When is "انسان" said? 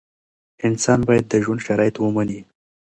0.67-0.99